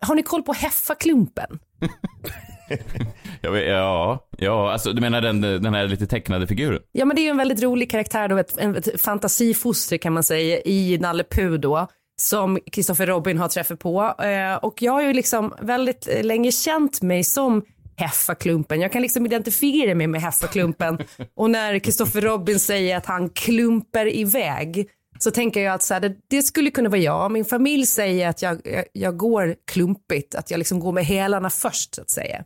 [0.00, 1.58] har ni koll på Heffaklumpen?
[3.52, 6.80] Vet, ja, ja, alltså du menar den, den här lite tecknade figuren?
[6.92, 10.12] Ja men det är ju en väldigt rolig karaktär då, ett, en- ett fantasifoster kan
[10.12, 11.86] man säga i Nalle Puh då.
[12.20, 14.14] Som Kristoffer Robin har träffat på.
[14.22, 17.62] Eh, och jag har ju liksom väldigt länge känt mig som
[17.96, 18.80] Heffaklumpen.
[18.80, 20.98] Jag kan liksom identifiera mig med Heffaklumpen.
[21.36, 26.00] och när Kristoffer Robin säger att han klumper iväg så tänker jag att så här,
[26.00, 27.30] det, det skulle kunna vara jag.
[27.30, 31.50] Min familj säger att jag, jag, jag går klumpigt, att jag liksom går med hälarna
[31.50, 32.44] först så att säga.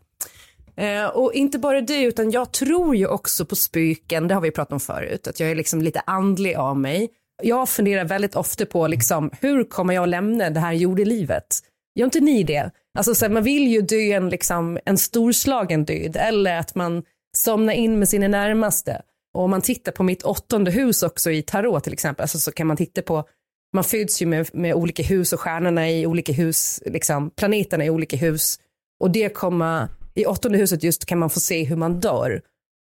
[0.77, 4.51] Eh, och inte bara det, utan jag tror ju också på spöken, det har vi
[4.51, 7.09] pratat om förut, att jag är liksom lite andlig av mig.
[7.43, 11.59] Jag funderar väldigt ofta på liksom, hur kommer jag lämna det här jordelivet?
[11.95, 12.71] Gör inte ni det?
[12.99, 17.03] Alltså, så här, man vill ju dö en, liksom, en storslagen död eller att man
[17.37, 19.03] somnar in med sina närmaste.
[19.35, 22.53] Och om man tittar på mitt åttonde hus också i tarot till exempel, alltså, så
[22.53, 23.25] kan man titta på
[23.73, 27.91] man föds ju med, med olika hus och stjärnorna i olika hus, liksom, planeterna i
[27.91, 28.59] olika hus.
[29.01, 32.43] Och det kommer, i åttonde huset just kan man få se hur man dör.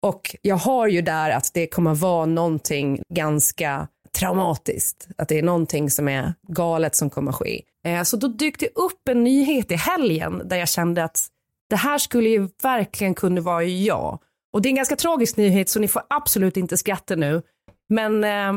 [0.03, 3.87] Och jag har ju där att det kommer vara någonting ganska
[4.19, 5.07] traumatiskt.
[5.17, 7.61] Att det är någonting som är galet som kommer ske.
[7.85, 11.27] Eh, Så då dök det upp en nyhet i helgen där jag kände att
[11.69, 14.19] det här skulle ju verkligen kunna vara jag.
[14.53, 17.41] Och det är en ganska tragisk nyhet så ni får absolut inte skratta nu.
[17.89, 18.53] Men eh,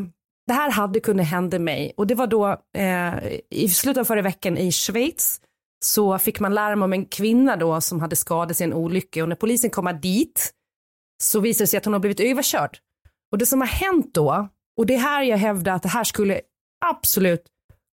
[0.46, 3.14] det här hade kunnat hända mig och det var då eh,
[3.50, 5.40] i slutet av förra veckan i Schweiz
[5.84, 9.28] så fick man larm om en kvinna då som hade skadats i en olycka och
[9.28, 10.52] när polisen kommer dit
[11.22, 12.78] så visar det sig att hon har blivit överkörd.
[13.32, 16.04] Och det som har hänt då, och det är här jag hävdar att det här
[16.04, 16.40] skulle
[16.86, 17.42] absolut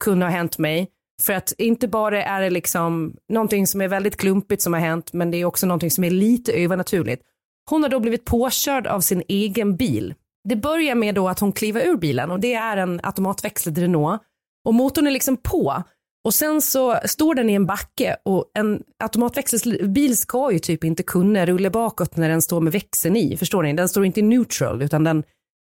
[0.04, 0.88] kunna ha hänt mig,
[1.22, 5.14] för att inte bara är det liksom någonting som är väldigt klumpigt som har hänt,
[5.14, 7.24] men det är också någonting som är lite övernaturligt.
[7.70, 10.14] Hon har då blivit påkörd av sin egen bil.
[10.50, 14.22] Det börjar med då att hon kliver ur bilen och det är en automatväxlad Renault
[14.66, 15.84] och motorn är liksom på
[16.24, 21.04] och sen så står den i en backe och en automatväxelbil ska ju typ inte
[21.04, 23.38] kunna rulla bakåt när den står med växeln i.
[23.38, 23.74] Förstår ni?
[23.74, 25.24] Den står inte i neutral utan den,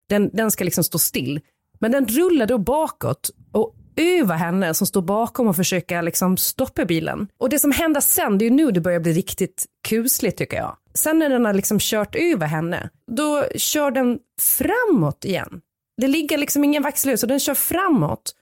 [0.09, 1.41] den, den ska liksom stå still.
[1.79, 6.85] Men den rullar då bakåt och över henne som står bakom och försöker liksom stoppa
[6.85, 7.29] bilen.
[7.39, 10.57] Och det som händer sen, det är ju nu det börjar bli riktigt kusligt tycker
[10.57, 10.77] jag.
[10.95, 15.61] Sen när den har liksom kört över henne, då kör den framåt igen.
[16.01, 18.35] Det ligger liksom ingen växel så den kör framåt.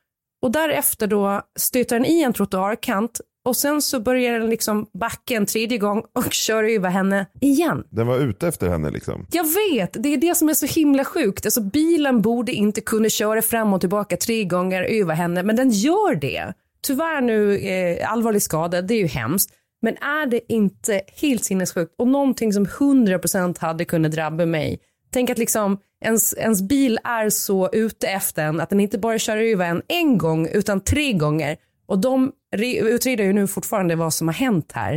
[0.42, 5.34] Och därefter då stöter den i en trottoarkant och sen så börjar den liksom backa
[5.34, 7.84] en tredje gång och kör över henne igen.
[7.90, 9.26] Den var ute efter henne liksom.
[9.32, 11.46] Jag vet, det är det som är så himla sjukt.
[11.46, 15.70] Alltså bilen borde inte kunna köra fram och tillbaka tre gånger över henne, men den
[15.70, 16.52] gör det.
[16.82, 19.50] Tyvärr nu eh, allvarlig skada, det är ju hemskt.
[19.82, 24.80] Men är det inte helt sinnessjukt och någonting som 100% hade kunnat drabba mig?
[25.12, 29.18] Tänk att liksom ens, ens bil är så ute efter en att den inte bara
[29.18, 31.56] kör över en en gång utan tre gånger.
[31.86, 34.96] Och de utreder ju nu fortfarande vad som har hänt här.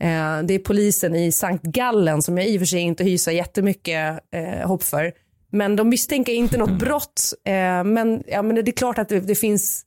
[0.00, 3.32] Eh, det är polisen i Sankt Gallen som jag i och för sig inte hyser
[3.32, 5.12] jättemycket eh, hopp för.
[5.52, 7.32] Men de misstänker inte något brott.
[7.44, 9.84] Eh, men, ja, men det är klart att det, det finns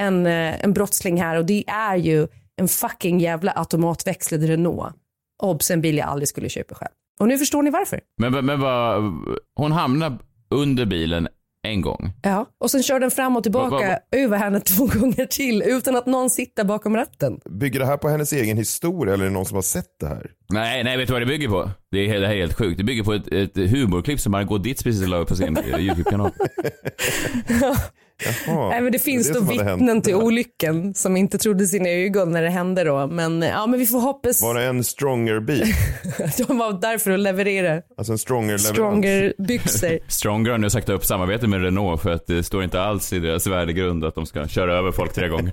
[0.00, 4.94] en, eh, en brottsling här och det är ju en fucking jävla automatväxlad Renault.
[5.42, 6.90] Obs, en bil jag aldrig skulle köpa själv.
[7.20, 8.00] Och nu förstår ni varför.
[8.20, 9.12] Men, men vad,
[9.54, 10.18] hon hamnar
[10.50, 11.28] under bilen
[11.66, 12.12] en gång.
[12.22, 12.46] Ja.
[12.60, 15.96] Och sen kör den fram och tillbaka Va- va- över henne två gånger till utan
[15.96, 17.40] att någon sitter bakom ratten.
[17.50, 20.06] Bygger det här på hennes egen historia eller är det någon som har sett det
[20.08, 20.30] här?
[20.52, 21.70] Nej, nej, vet du vad det bygger på?
[21.90, 22.78] Det, är, det här är helt sjukt.
[22.78, 26.30] Det bygger på ett, ett humorklipp som Margot Ditz precis la upp på sin YouTube-kanal.
[28.46, 32.30] Jaha, Nej, men det finns är då vittnen till olyckan som inte trodde sina ögon
[32.32, 33.06] när det hände då.
[33.06, 34.42] Men ja, men vi får hoppas.
[34.42, 35.64] Var det en stronger bil?
[36.48, 38.68] De var där för att leverera Alltså en stronger leverans?
[38.68, 39.98] stronger byxor.
[40.08, 43.18] Stronger har nu sagt upp samarbetet med Renault för att det står inte alls i
[43.18, 45.52] deras värdegrund att de ska köra över folk tre gånger.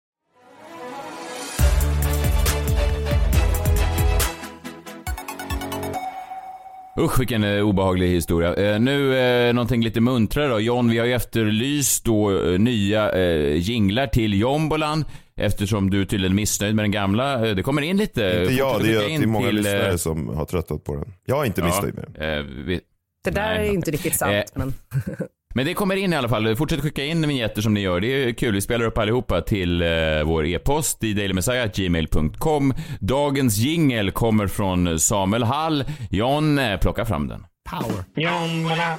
[7.01, 8.53] Usch vilken eh, obehaglig historia.
[8.53, 10.59] Eh, nu eh, någonting lite muntrare då.
[10.59, 15.05] John, vi har ju efterlyst då eh, nya eh, jinglar till Jombolan.
[15.35, 17.47] Eftersom du är tydligen missnöjd med den gamla.
[17.47, 18.39] Eh, det kommer in lite.
[18.41, 20.95] Inte jag, det är, in det är många till, eh, lyssnare som har tröttat på
[20.95, 21.13] den.
[21.25, 22.37] Jag är inte missnöjd med den.
[22.39, 22.81] eh, vi,
[23.23, 23.67] Det där Nej.
[23.69, 24.31] är inte riktigt sant.
[24.33, 24.73] Eh, men...
[25.53, 26.55] Men det kommer in i alla fall.
[26.55, 27.99] Fortsätt skicka in vignetter som ni gör.
[27.99, 28.53] Det är kul.
[28.53, 29.87] Vi spelar upp allihopa till eh,
[30.25, 32.73] vår e-post i dailymessiah.gmail.com.
[32.99, 35.83] Dagens jingel kommer från Samuel Hall.
[36.09, 37.45] John, eh, plocka fram den.
[37.69, 38.05] Power.
[38.15, 38.97] Jombola.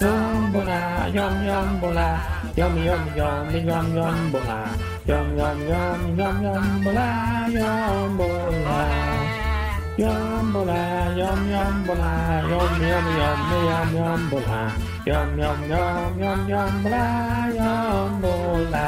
[0.00, 2.20] Jombola, jom jombola.
[2.56, 4.68] Jom jom jom jom jombola.
[5.04, 7.08] Jom jom jom jom jombola.
[7.48, 9.29] Jombola.
[10.00, 12.12] Jombola, jom jombola.
[12.50, 14.60] Jom jom jom jom jombola.
[15.06, 17.04] Jom jom jom jom jombola.
[17.58, 18.86] Jombola.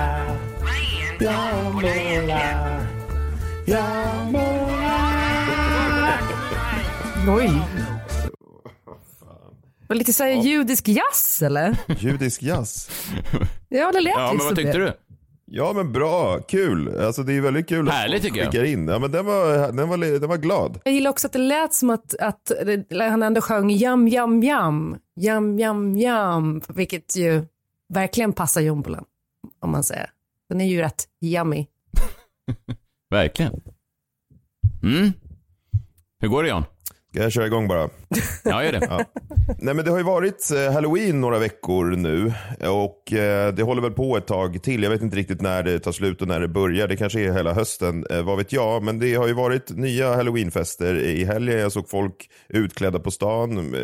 [1.21, 2.43] Jombola.
[3.67, 4.99] Jombola.
[7.29, 7.51] Oj.
[9.89, 11.77] Var lite så här judisk jazz eller?
[11.99, 12.91] Judisk jazz.
[13.69, 14.85] Ja, det lät Ja, men lite vad tyckte det.
[14.85, 14.93] du?
[15.55, 17.01] Ja men bra, kul.
[17.01, 18.53] Alltså det är väldigt kul att Härligt, tycker jag.
[18.53, 18.89] skickar in.
[18.89, 20.81] Ja men den var, den var, den var glad.
[20.85, 22.53] Jag gillar också att det lät som att, att
[22.91, 27.43] han ändå sjöng jam, jam, jam, jam, jam, jam, vilket ju
[27.89, 29.05] verkligen passar jombolan,
[29.61, 30.11] om man säger.
[30.49, 31.67] Den är ju rätt yummy.
[33.11, 33.61] Verkligen.
[34.83, 35.13] Mm.
[36.21, 36.65] Hur går det John?
[37.15, 37.89] Ska jag köra igång bara?
[38.45, 38.87] Ja, gör det.
[38.91, 39.05] Ja.
[39.59, 42.33] Nej men det har ju varit eh, halloween några veckor nu
[42.69, 44.83] och eh, det håller väl på ett tag till.
[44.83, 46.89] Jag vet inte riktigt när det tar slut och när det börjar.
[46.89, 48.83] Det kanske är hela hösten, eh, vad vet jag.
[48.83, 51.59] Men det har ju varit nya halloweenfester i helgen.
[51.59, 53.75] Jag såg folk utklädda på stan,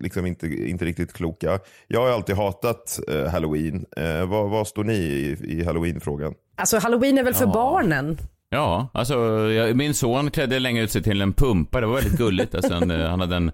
[0.00, 1.58] liksom inte, inte riktigt kloka.
[1.86, 3.84] Jag har alltid hatat halloween.
[4.28, 6.34] Vad, vad står ni i, i halloweenfrågan?
[6.56, 7.52] Alltså halloween är väl för Ja.
[7.52, 8.18] barnen?
[8.52, 9.14] Ja, alltså
[9.50, 11.80] jag, min son klädde länge ut sig till en pumpa.
[11.80, 12.54] Det var väldigt gulligt.
[12.54, 13.52] Alltså, en, eh, han hade en,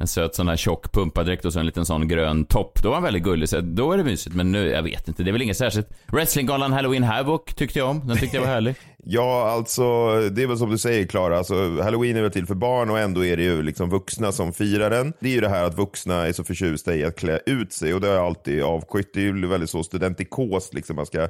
[0.00, 2.82] en söt sån här tjock pumpadräkt och så en liten sån grön topp.
[2.82, 3.48] Då var han väldigt gullig.
[3.48, 4.36] Så då är det mysigt.
[4.36, 5.22] Men nu, jag vet inte.
[5.22, 5.88] Det är väl inget särskilt.
[6.06, 8.06] Wrestlinggalan Halloween Havoc tyckte jag om.
[8.08, 8.74] Den tyckte jag var härlig.
[9.04, 9.82] Ja, alltså
[10.30, 12.98] det är väl som du säger Klara, alltså, halloween är väl till för barn och
[12.98, 15.12] ändå är det ju liksom vuxna som firar den.
[15.20, 17.94] Det är ju det här att vuxna är så förtjusta i att klä ut sig
[17.94, 19.10] och det har jag alltid avskytt.
[19.14, 20.96] Det är ju väldigt så studentikost liksom.
[20.96, 21.28] Man ska, eh,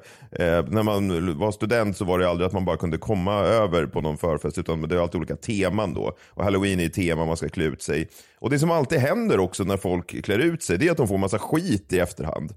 [0.68, 4.00] när man var student så var det aldrig att man bara kunde komma över på
[4.00, 6.16] någon förfest utan det är alltid olika teman då.
[6.28, 8.08] Och halloween är ett tema, man ska klä ut sig.
[8.40, 11.08] Och det som alltid händer också när folk klär ut sig, det är att de
[11.08, 12.52] får massa skit i efterhand.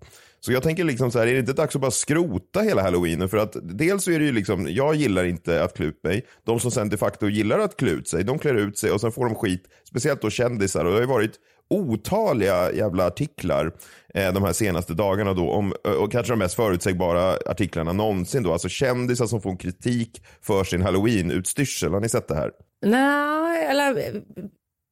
[0.45, 3.29] Så jag tänker liksom så här, är det inte dags att bara skrota hela halloweenen?
[3.29, 6.25] För att dels så är det ju liksom, jag gillar inte att klä ut mig.
[6.45, 9.01] De som sen de facto gillar att klä ut sig, de klär ut sig och
[9.01, 9.63] sen får de skit.
[9.89, 10.85] Speciellt då kändisar.
[10.85, 13.71] Och det har ju varit otaliga jävla artiklar
[14.13, 15.51] eh, de här senaste dagarna då.
[15.51, 18.51] Om, eh, och kanske de mest förutsägbara artiklarna någonsin då.
[18.51, 21.93] Alltså kändisar som får kritik för sin halloween-utstyrsel.
[21.93, 22.51] Har ni sett det här?
[22.85, 24.21] Nej, eller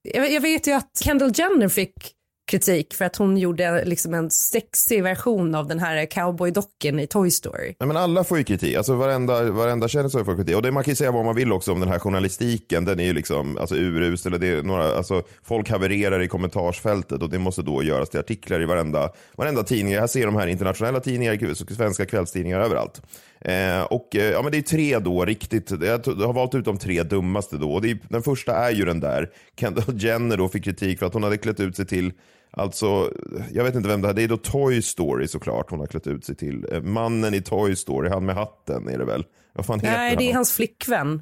[0.03, 2.15] jag vet ju att Kendall Jenner fick
[2.49, 7.31] kritik för att hon gjorde liksom en sexig version av den här cowboydocken i Toy
[7.31, 7.75] Story.
[7.79, 8.75] Nej, men alla får ju kritik.
[8.75, 10.55] Alltså varenda, varenda kändis har ju fått kritik.
[10.55, 12.85] Och det, man kan ju säga vad man vill också om den här journalistiken.
[12.85, 14.33] Den är ju liksom alltså, urusel.
[14.33, 18.19] Eller det är några, alltså, folk havererar i kommentarsfältet och det måste då göras till
[18.19, 19.93] artiklar i varenda, varenda tidning.
[19.93, 23.01] Jag ser de här internationella tidningar, svenska kvällstidningar överallt.
[23.41, 25.71] Eh, och eh, ja, men det är tre då riktigt.
[25.71, 27.73] Jag har valt ut de tre dummaste då.
[27.73, 29.29] Och det är, den första är ju den där.
[29.59, 32.11] Kendall Jenner då fick kritik för att hon hade klätt ut sig till
[32.51, 33.13] Alltså,
[33.51, 36.07] jag vet inte vem det här Det är då Toy Story såklart hon har klätt
[36.07, 36.65] ut sig till.
[36.71, 39.25] Eh, Mannen i Toy Story, han med hatten är det väl?
[39.53, 40.35] Vad fan heter Nej, det är han?
[40.35, 41.21] hans flickvän.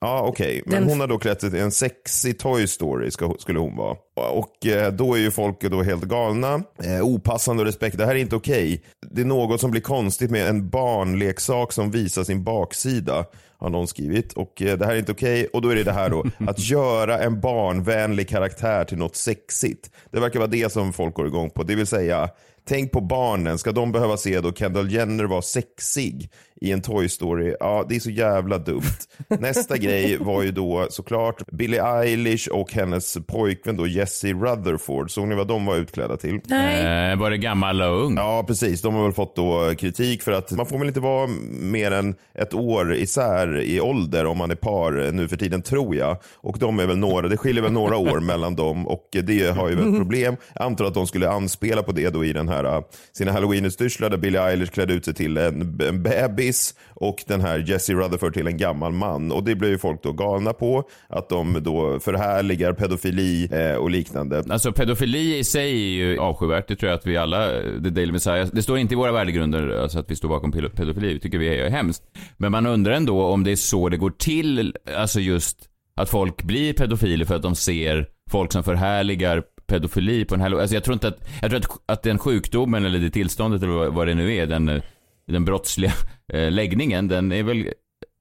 [0.00, 0.62] Ja, okej.
[0.66, 3.76] Men Den- hon har då klätt sig till en sexy Toy Story ska, skulle hon
[3.76, 3.96] vara.
[4.28, 6.62] Och eh, då är ju folk då helt galna.
[6.84, 7.98] Eh, opassande och respekt.
[7.98, 8.82] Det här är inte okej.
[9.10, 13.24] Det är något som blir konstigt med en barnleksak som visar sin baksida.
[13.58, 14.32] har någon skrivit.
[14.32, 15.46] Och eh, det här är inte okej.
[15.46, 19.90] Och då är det det här då, att göra en barnvänlig karaktär till något sexigt.
[20.10, 21.62] Det verkar vara det som folk går igång på.
[21.62, 22.30] Det vill säga,
[22.70, 23.58] tänk på barnen.
[23.58, 26.30] Ska de behöva se då Kendall Jenner vara sexig
[26.60, 27.54] i en Toy Story?
[27.60, 28.98] Ja, det är så jävla dumt.
[29.28, 35.10] Nästa grej var ju då såklart Billie Eilish och hennes pojkvän då Jessie Rutherford.
[35.10, 36.34] Såg ni vad de var utklädda till?
[36.34, 38.16] Eh, var det gammal och ung?
[38.16, 38.82] Ja, precis.
[38.82, 42.14] De har väl fått då kritik för att man får väl inte vara mer än
[42.34, 46.16] ett år isär i ålder om man är par nu för tiden, tror jag.
[46.34, 49.68] Och de är väl några, det skiljer väl några år mellan dem och det har
[49.68, 50.36] ju väl ett problem.
[50.54, 54.18] Jag antar att de skulle anspela på det då i den här sina halloween-utstyrslar där
[54.18, 58.46] Billie Eilish klädde ut sig till en, en bebis och den här Jessie Rutherford till
[58.46, 59.32] en gammal man.
[59.32, 63.89] Och det blev ju folk då galna på, att de då förhärligar pedofili eh, och
[63.90, 64.44] liknande.
[64.50, 66.68] Alltså pedofili i sig är ju avskyvärt.
[66.68, 69.12] Det tror jag att vi alla, eh, The Daily Messiah, det står inte i våra
[69.12, 71.14] värdegrunder alltså att vi står bakom pedofili.
[71.14, 72.02] det tycker vi är hemskt.
[72.36, 76.42] Men man undrar ändå om det är så det går till, alltså just att folk
[76.42, 80.62] blir pedofiler för att de ser folk som förhärligar pedofili på en halloween.
[80.62, 83.90] Alltså jag tror inte att, jag tror att, att den sjukdomen eller det tillståndet eller
[83.90, 84.82] vad- det nu är, den, eh,
[85.26, 85.92] den brottsliga
[86.32, 87.68] eh, läggningen, den är väl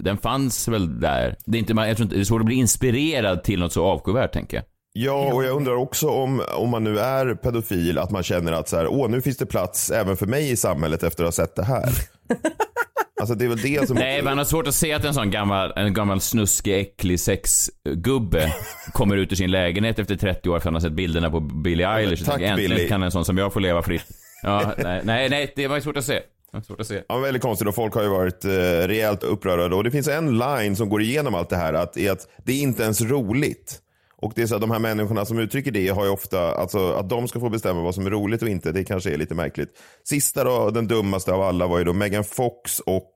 [0.04, 1.36] den fanns väl där.
[1.46, 3.84] Det är inte, jag tror inte, det är svårt att bli inspirerad till något så
[3.86, 4.64] avskyvärt, tänker jag.
[4.94, 8.70] Ja, och jag undrar också om, om man nu är pedofil, att man känner att
[8.70, 11.32] så här, åh, nu finns det plats även för mig i samhället efter att ha
[11.46, 11.90] sett det här.
[13.22, 13.98] alltså det är väl det som...
[13.98, 18.54] Nej, man har svårt att se att en sån gammal, en gammal snuskig, äcklig sexgubbe
[18.94, 21.40] kommer ut ur sin lägenhet efter 30 år för att han har sett bilderna på
[21.40, 22.26] Billie Eilish.
[22.26, 22.88] Tack, Äntligen Billie.
[22.88, 24.06] kan en sån som jag få leva fritt.
[24.44, 26.20] Ja, nej, nej, nej det var svårt att se.
[26.68, 27.02] Svårt att se.
[27.08, 28.50] Ja, väldigt konstigt och folk har ju varit eh,
[28.88, 29.76] rejält upprörda.
[29.76, 32.52] Och det finns en line som går igenom allt det här, att, är att det
[32.52, 33.82] är inte ens roligt.
[34.22, 36.94] Och det är så att de här människorna som uttrycker det har ju ofta, alltså
[36.94, 39.36] att de ska få bestämma vad som är roligt och inte, det kanske är lite
[39.36, 39.70] märkligt.
[40.04, 43.14] Sista då, den dummaste av alla var ju då Megan Fox och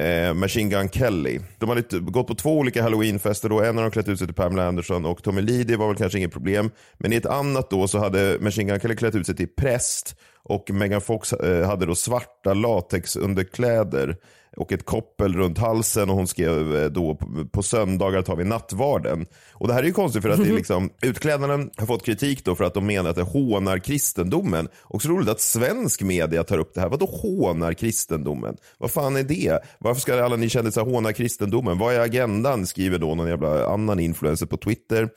[0.00, 1.40] eh, Machine Gun Kelly.
[1.58, 3.60] De har gått på två olika halloweenfester då.
[3.60, 5.96] En av de klätt ut sig till Pamela Anderson och Tommy Lee, det var väl
[5.96, 6.70] kanske inget problem.
[6.98, 10.16] Men i ett annat då så hade Machine Gun Kelly klätt ut sig till präst
[10.44, 14.16] och Megan Fox eh, hade då svarta latexunderkläder
[14.56, 17.18] och ett koppel runt halsen och hon skrev eh, då
[17.52, 19.26] på, söndagar tar vi nattvarden.
[19.52, 22.44] Och det här är ju konstigt för att det är liksom, utklädnaden har fått kritik
[22.44, 24.68] då för att de menar att det hånar kristendomen.
[24.80, 26.88] Och så roligt att svensk media tar upp det här.
[26.88, 28.56] Vadå hånar kristendomen?
[28.78, 29.58] Vad fan är det?
[29.78, 31.78] Varför ska alla ni kändisar håna kristendomen?
[31.78, 32.66] Vad är agendan?
[32.66, 35.08] Skriver då någon jävla annan influencer på Twitter.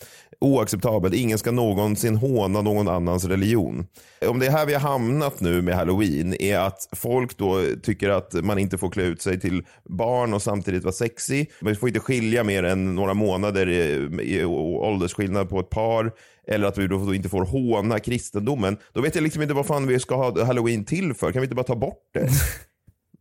[0.42, 1.16] Oacceptabelt.
[1.16, 3.88] Ingen ska någonsin håna någon annans religion.
[4.28, 8.10] Om det är här vi har hamnat nu med halloween är att folk då tycker
[8.10, 11.46] att man inte får klä ut sig till barn och samtidigt vara sexy.
[11.62, 16.12] Man får inte skilja mer än några månader i, i åldersskillnad på ett par.
[16.48, 18.78] Eller att vi då inte får håna kristendomen.
[18.94, 21.32] Då vet jag liksom inte vad fan vi ska ha halloween till för.
[21.32, 22.30] Kan vi inte bara ta bort det?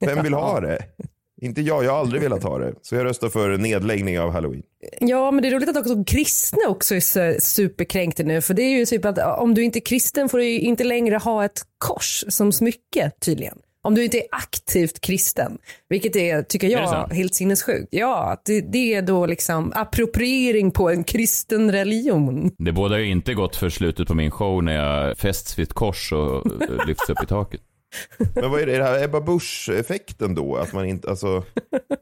[0.07, 0.79] Vem vill ha det?
[1.45, 2.75] Inte jag, jag har aldrig velat ha det.
[2.83, 4.63] Så jag röstar för nedläggning av halloween.
[5.01, 8.41] Ja, men det är roligt att också kristna också är superkränkta nu.
[8.41, 10.85] För det är ju typ att om du inte är kristen får du ju inte
[10.85, 13.59] längre ha ett kors som smycke tydligen.
[13.83, 17.15] Om du inte är aktivt kristen, vilket är, tycker Är jag, så?
[17.15, 17.89] helt sinnessjukt.
[17.91, 22.51] Ja, det, det är då liksom appropriering på en kristen religion.
[22.59, 25.73] Det båda ju inte gott för slutet på min show när jag fästs vid ett
[25.73, 26.47] kors och
[26.87, 27.61] lyfts upp i taket.
[28.35, 30.57] Men vad är det, är det här Ebba Busch-effekten då?
[30.57, 31.43] Att man inte, alltså,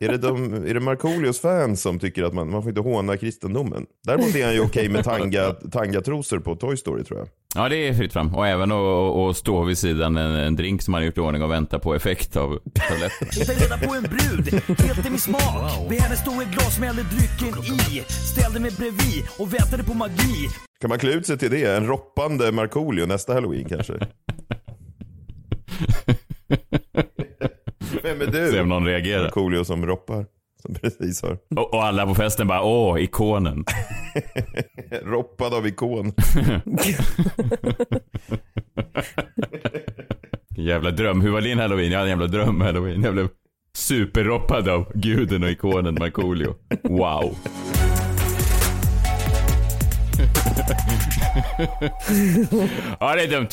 [0.00, 3.16] är, det de, är det Markoolios fans som tycker att man, man får inte håna
[3.16, 3.86] kristendomen?
[4.06, 7.28] Däremot är han ju okej med tanga, tangatrosor på Toy Story tror jag.
[7.54, 8.34] Ja, det är fritt fram.
[8.34, 11.42] Och även att stå vid sidan en, en drink som man har gjort i ordning
[11.42, 13.30] och vänta på effekt av tabletterna.
[13.32, 15.88] Hitta reda på en brud, helt i min smak.
[15.88, 18.04] Be henne stå i ett glas med hällde drycken i.
[18.08, 20.48] Ställde mig bredvid och väntade på magi.
[20.80, 21.76] Kan man klä ut sig till det?
[21.76, 23.92] En roppande Markoolio nästa halloween kanske?
[28.02, 28.50] Vem är du?
[28.50, 29.22] Se om någon reagerar.
[29.22, 30.26] Markoolio som roppar.
[30.62, 33.64] Som precis har Och, och alla på festen bara, åh, ikonen.
[35.04, 36.12] roppad av ikon.
[40.56, 41.20] Jävla dröm.
[41.20, 41.92] Hur var din halloween?
[41.92, 43.02] Jag hade en jävla dröm halloween.
[43.02, 43.28] Jag blev
[43.76, 46.54] superroppad av guden och ikonen Markoolio.
[46.82, 47.36] Wow
[53.00, 53.48] ja, det är dumt.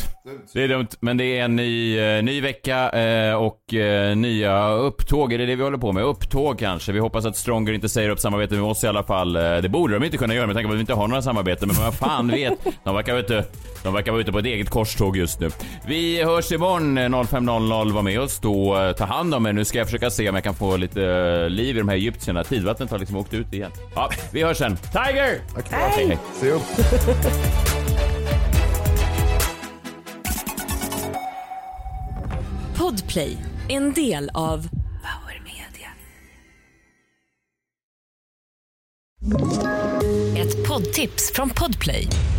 [0.54, 4.70] Det är dumt, men det är en ny, eh, ny vecka eh, och eh, nya
[4.70, 5.34] upptåg.
[5.34, 6.04] Är det det vi håller på med?
[6.04, 6.92] Upptåg kanske.
[6.92, 9.34] Vi hoppas att Stronger inte säger upp samarbetet med oss i alla fall.
[9.34, 11.68] Det borde de inte kunna göra med tanke på att vi inte har några samarbeten.
[11.68, 12.60] Men vad fan vet.
[12.84, 13.44] De verkar vet du
[13.84, 15.50] de verkar vara ute på ett eget korståg just nu.
[15.88, 17.92] Vi hörs imorgon eh, 05.00.
[17.92, 18.78] Var med oss då.
[18.78, 19.54] Eh, Ta hand om er.
[19.54, 21.96] Nu ska jag försöka se om jag kan få lite eh, liv i de här
[21.96, 22.44] egyptierna.
[22.44, 23.72] Tidvattnet har liksom åkt ut igen.
[23.96, 24.78] Ja, vi hörs sen.
[24.78, 25.42] Tiger!
[25.72, 26.08] Hej!
[26.08, 26.18] hej.
[26.34, 26.62] Se upp.
[32.78, 33.38] Podplay,
[33.70, 34.68] en del av
[40.38, 42.08] Ett poddtips från Podplay.